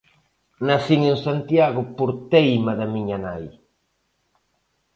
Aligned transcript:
Nacín 0.67 1.01
en 1.11 1.17
Santiago 1.25 1.81
por 1.97 2.09
teima 2.31 2.73
da 2.79 2.87
miña 2.93 3.17
nai. 3.23 3.45